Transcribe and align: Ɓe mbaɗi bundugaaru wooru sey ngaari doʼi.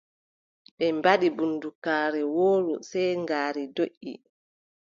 Ɓe 0.77 0.85
mbaɗi 0.97 1.27
bundugaaru 1.37 2.21
wooru 2.35 2.73
sey 2.89 3.11
ngaari 3.23 3.63
doʼi. 3.75 4.11